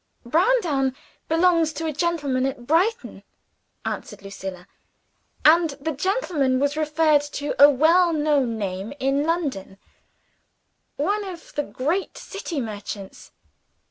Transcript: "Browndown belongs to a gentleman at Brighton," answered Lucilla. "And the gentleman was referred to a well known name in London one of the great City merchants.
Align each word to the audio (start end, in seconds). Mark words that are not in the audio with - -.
"Browndown 0.25 0.95
belongs 1.27 1.71
to 1.73 1.85
a 1.85 1.93
gentleman 1.93 2.47
at 2.47 2.65
Brighton," 2.65 3.21
answered 3.85 4.23
Lucilla. 4.23 4.67
"And 5.45 5.69
the 5.79 5.91
gentleman 5.91 6.59
was 6.59 6.75
referred 6.75 7.21
to 7.33 7.53
a 7.63 7.69
well 7.69 8.11
known 8.11 8.57
name 8.57 8.93
in 8.99 9.23
London 9.23 9.77
one 10.95 11.23
of 11.23 11.53
the 11.53 11.61
great 11.61 12.17
City 12.17 12.59
merchants. 12.59 13.29